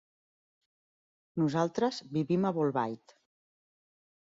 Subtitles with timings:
[1.43, 3.19] Nosaltres vivim a Bolbait.